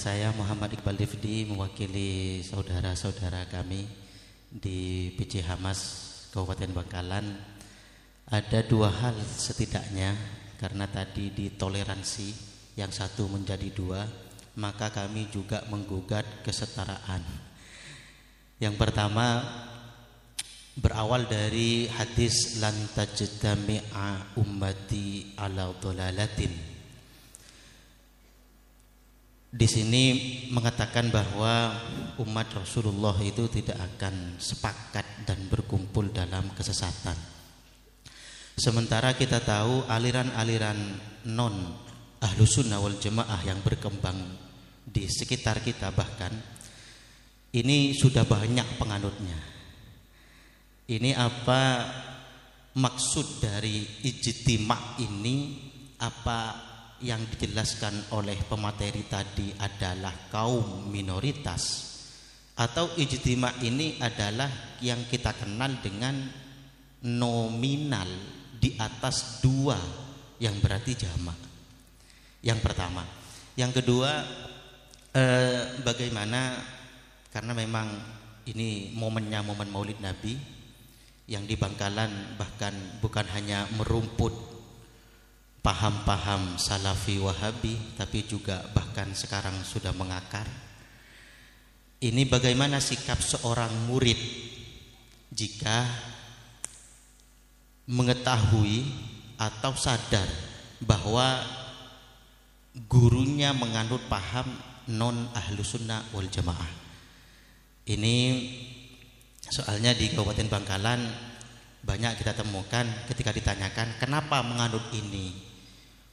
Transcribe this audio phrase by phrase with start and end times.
[0.00, 3.84] saya Muhammad Iqbal Difdi mewakili saudara-saudara kami
[4.48, 5.80] di PJ Hamas
[6.32, 7.28] Kabupaten Bangkalan.
[8.24, 10.16] Ada dua hal setidaknya
[10.56, 12.32] karena tadi ditoleransi
[12.80, 14.08] yang satu menjadi dua,
[14.56, 17.20] maka kami juga menggugat kesetaraan.
[18.56, 19.44] Yang pertama
[20.80, 26.69] berawal dari hadis lan tajtami'a ummati ala dhalalatin.
[29.50, 30.02] Di sini
[30.54, 31.74] mengatakan bahwa
[32.22, 37.18] umat Rasulullah itu tidak akan sepakat dan berkumpul dalam kesesatan.
[38.54, 40.78] Sementara kita tahu aliran-aliran
[41.34, 41.74] non
[42.22, 44.22] ahlu sunnah wal jemaah yang berkembang
[44.86, 46.30] di sekitar kita bahkan
[47.50, 49.38] ini sudah banyak penganutnya.
[50.86, 51.90] Ini apa
[52.78, 55.58] maksud dari ijtima ini
[55.98, 56.69] apa
[57.00, 61.90] yang dijelaskan oleh pemateri tadi adalah kaum minoritas
[62.60, 66.12] atau ijtima ini adalah yang kita kenal dengan
[67.08, 68.08] nominal
[68.60, 69.80] di atas dua
[70.36, 71.38] yang berarti jamak.
[72.44, 73.04] Yang pertama,
[73.56, 74.12] yang kedua
[75.16, 76.60] eh, bagaimana
[77.32, 77.88] karena memang
[78.44, 80.36] ini momennya momen Maulid Nabi
[81.30, 84.59] yang di Bangkalan bahkan bukan hanya merumput
[85.60, 90.48] paham-paham salafi wahabi tapi juga bahkan sekarang sudah mengakar.
[92.00, 94.16] Ini bagaimana sikap seorang murid
[95.28, 95.84] jika
[97.84, 98.88] mengetahui
[99.36, 100.24] atau sadar
[100.80, 101.44] bahwa
[102.88, 104.48] gurunya menganut paham
[104.88, 106.72] non ahlu sunnah wal jamaah?
[107.84, 108.16] Ini
[109.44, 111.00] soalnya di Kabupaten Bangkalan
[111.84, 115.49] banyak kita temukan ketika ditanyakan kenapa menganut ini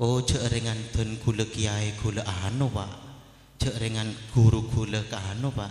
[0.00, 2.88] Oh cek ringan ten gula kiai gula anu pak.
[3.60, 5.68] Cek ringan guru gula ke anu pak.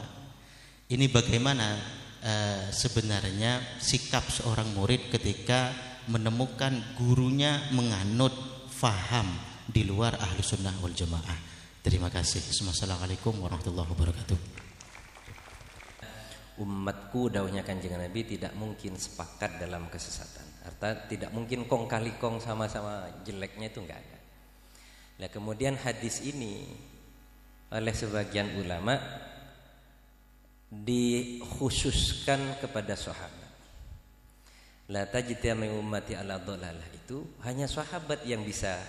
[0.85, 1.73] Ini bagaimana
[2.21, 5.73] uh, sebenarnya sikap seorang murid ketika
[6.13, 8.29] menemukan gurunya menganut
[8.69, 9.33] faham
[9.65, 11.37] di luar ahlu sunnah wal jamaah?
[11.81, 12.45] Terima kasih.
[12.53, 14.39] Assalamualaikum warahmatullahi wabarakatuh.
[16.61, 20.45] Umatku daunnya kanjeng Nabi tidak mungkin sepakat dalam kesesatan.
[20.69, 24.18] Artinya tidak mungkin kong kali kong sama-sama jeleknya itu enggak ada
[25.19, 26.63] Nah kemudian hadis ini
[27.69, 28.95] oleh sebagian ulama
[30.71, 33.51] dikhususkan kepada sahabat.
[34.89, 38.79] La tajtami ummati ala dhalalah itu hanya sahabat yang bisa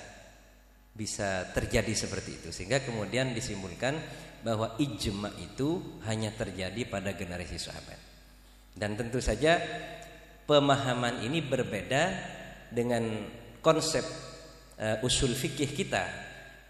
[0.91, 3.99] bisa terjadi seperti itu sehingga kemudian disimpulkan
[4.41, 7.99] bahwa ijma itu hanya terjadi pada generasi sahabat.
[8.73, 9.61] Dan tentu saja
[10.47, 12.03] pemahaman ini berbeda
[12.73, 13.29] dengan
[13.61, 14.30] konsep
[14.81, 16.05] uh, usul fikih kita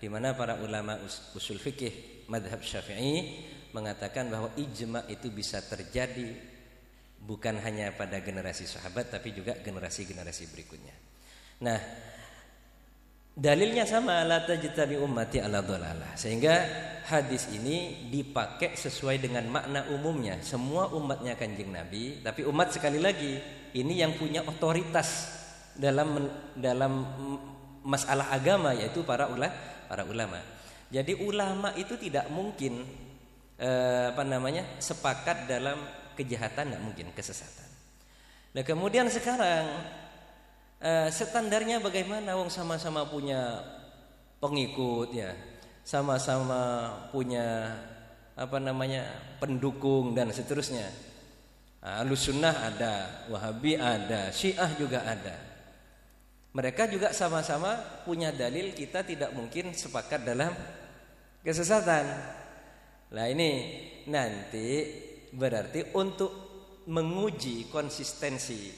[0.03, 0.99] di mana para ulama
[1.37, 6.35] usul fikih madhab syafi'i mengatakan bahwa ijma itu bisa terjadi
[7.21, 10.97] bukan hanya pada generasi sahabat tapi juga generasi-generasi berikutnya.
[11.61, 11.79] Nah,
[13.37, 16.17] dalilnya sama la tajtabi ummati ala dhalalah.
[16.17, 16.55] Sehingga
[17.07, 20.41] hadis ini dipakai sesuai dengan makna umumnya.
[20.41, 23.37] Semua umatnya Kanjeng Nabi, tapi umat sekali lagi
[23.77, 25.39] ini yang punya otoritas
[25.77, 26.93] dalam dalam
[27.85, 29.55] masalah agama yaitu para ulama
[29.91, 30.39] para ulama.
[30.91, 32.87] Jadi ulama itu tidak mungkin
[33.59, 35.83] eh, apa namanya sepakat dalam
[36.15, 37.67] kejahatan nggak mungkin kesesatan.
[38.55, 39.67] Nah kemudian sekarang
[40.79, 42.39] eh, standarnya bagaimana?
[42.39, 43.59] Wong sama-sama punya
[44.39, 45.35] pengikut ya,
[45.83, 47.75] sama-sama punya
[48.39, 49.05] apa namanya
[49.43, 50.87] pendukung dan seterusnya.
[51.81, 55.50] Nah, sunnah ada, Wahabi ada, Syiah juga ada.
[56.51, 60.51] Mereka juga sama-sama punya dalil kita tidak mungkin sepakat dalam
[61.47, 62.05] kesesatan.
[63.15, 63.51] Nah ini
[64.11, 64.69] nanti
[65.31, 66.51] berarti untuk
[66.91, 68.71] menguji konsistensi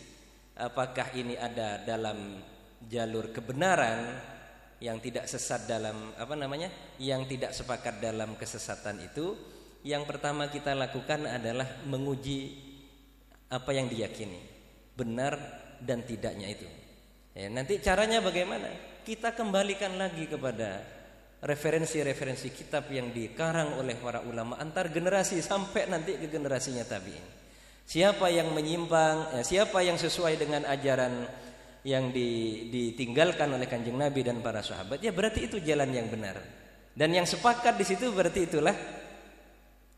[0.60, 2.36] apakah ini ada dalam
[2.84, 4.20] jalur kebenaran
[4.82, 6.68] yang tidak sesat dalam apa namanya
[6.98, 9.32] yang tidak sepakat dalam kesesatan itu
[9.86, 12.58] yang pertama kita lakukan adalah menguji
[13.48, 14.42] apa yang diyakini
[14.98, 15.38] benar
[15.78, 16.81] dan tidaknya itu
[17.32, 18.68] Ya, nanti caranya bagaimana?
[19.02, 20.84] Kita kembalikan lagi kepada
[21.42, 27.26] referensi-referensi kitab yang dikarang oleh para ulama antar generasi sampai nanti ke generasinya tabi'in.
[27.82, 31.26] Siapa yang menyimpang, ya, siapa yang sesuai dengan ajaran
[31.82, 36.38] yang ditinggalkan oleh kanjeng Nabi dan para sahabat, ya berarti itu jalan yang benar.
[36.94, 38.76] Dan yang sepakat di situ berarti itulah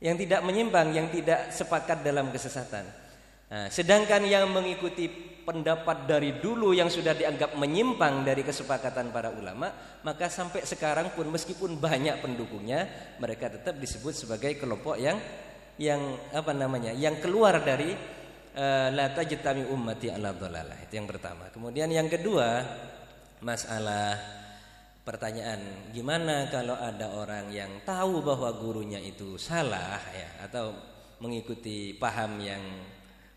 [0.00, 3.03] yang tidak menyimpang, yang tidak sepakat dalam kesesatan.
[3.44, 9.68] Nah, sedangkan yang mengikuti pendapat dari dulu yang sudah dianggap menyimpang dari kesepakatan para ulama,
[10.00, 12.88] maka sampai sekarang pun meskipun banyak pendukungnya,
[13.20, 15.20] mereka tetap disebut sebagai kelompok yang
[15.76, 16.00] yang
[16.32, 16.96] apa namanya?
[16.96, 17.92] yang keluar dari
[18.56, 20.80] uh, la tajtami ummati ala dhalalah.
[20.80, 21.52] Itu yang pertama.
[21.52, 22.64] Kemudian yang kedua,
[23.44, 24.16] masalah
[25.04, 30.72] pertanyaan, gimana kalau ada orang yang tahu bahwa gurunya itu salah ya atau
[31.20, 32.64] mengikuti paham yang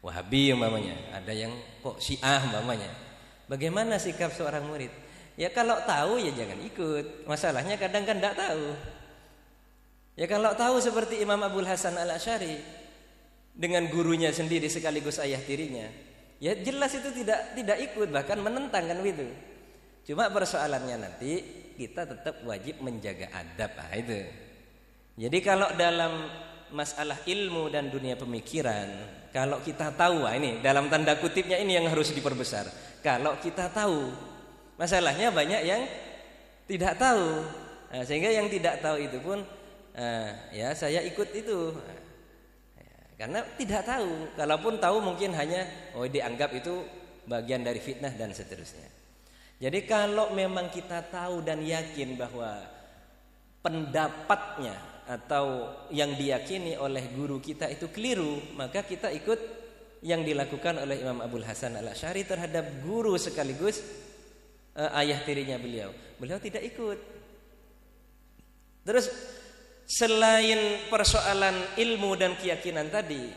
[0.05, 1.51] Wahabi umpamanya, ada yang
[1.81, 2.89] kok Syiah umpamanya.
[3.49, 4.91] Bagaimana sikap seorang murid?
[5.37, 7.29] Ya kalau tahu ya jangan ikut.
[7.29, 8.73] Masalahnya kadang kan tidak tahu.
[10.17, 12.57] Ya kalau tahu seperti Imam Abdul Hasan Al Ashari
[13.53, 15.85] dengan gurunya sendiri sekaligus ayah tirinya,
[16.41, 19.29] ya jelas itu tidak tidak ikut bahkan menentang kan itu.
[20.09, 21.31] Cuma persoalannya nanti
[21.77, 24.25] kita tetap wajib menjaga adab ah itu.
[25.17, 26.25] Jadi kalau dalam
[26.71, 32.09] masalah ilmu dan dunia pemikiran kalau kita tahu, ini dalam tanda kutipnya ini yang harus
[32.09, 32.65] diperbesar.
[33.05, 34.09] Kalau kita tahu,
[34.81, 35.85] masalahnya banyak yang
[36.65, 37.45] tidak tahu.
[37.93, 39.45] Nah, sehingga yang tidak tahu itu pun,
[39.93, 41.69] uh, ya saya ikut itu.
[43.17, 44.33] karena tidak tahu.
[44.33, 46.85] Kalaupun tahu mungkin hanya, oh dianggap itu
[47.29, 48.89] bagian dari fitnah dan seterusnya.
[49.61, 52.61] Jadi kalau memang kita tahu dan yakin bahwa
[53.61, 59.39] pendapatnya atau yang diyakini oleh guru kita itu keliru, maka kita ikut
[60.03, 63.81] yang dilakukan oleh Imam Abdul Hasan Al Asy'ari terhadap guru sekaligus
[64.77, 65.89] uh, ayah tirinya beliau.
[66.19, 66.99] Beliau tidak ikut.
[68.85, 69.09] Terus
[69.87, 73.31] selain persoalan ilmu dan keyakinan tadi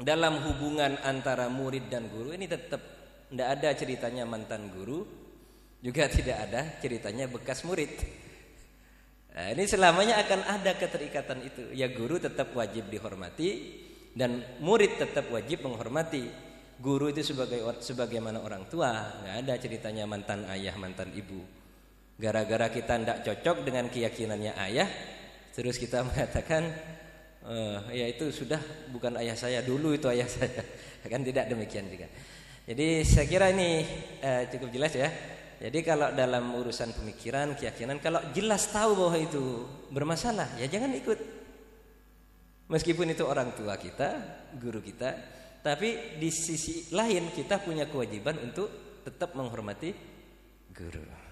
[0.00, 2.80] dalam hubungan antara murid dan guru ini tetap
[3.32, 5.04] tidak ada ceritanya mantan guru,
[5.80, 7.92] juga tidak ada ceritanya bekas murid.
[9.32, 11.62] Nah, ini selamanya akan ada keterikatan itu.
[11.72, 13.80] Ya guru tetap wajib dihormati
[14.12, 16.28] dan murid tetap wajib menghormati.
[16.82, 18.90] Guru itu sebagai sebagaimana orang tua,
[19.22, 21.40] nggak ada ceritanya mantan ayah, mantan ibu.
[22.18, 24.90] Gara-gara kita tidak cocok dengan keyakinannya ayah,
[25.54, 26.74] terus kita mengatakan,
[27.46, 27.56] e,
[27.94, 28.58] ya itu sudah
[28.90, 30.60] bukan ayah saya dulu itu ayah saya.
[31.06, 32.10] Kan tidak demikian juga.
[32.62, 33.82] Jadi saya kira ini
[34.22, 35.10] eh, cukup jelas ya.
[35.62, 39.62] Jadi kalau dalam urusan pemikiran, keyakinan, kalau jelas tahu bahwa itu
[39.94, 41.18] bermasalah, ya jangan ikut.
[42.66, 44.10] Meskipun itu orang tua kita,
[44.58, 45.14] guru kita,
[45.62, 49.94] tapi di sisi lain kita punya kewajiban untuk tetap menghormati
[50.74, 51.31] guru.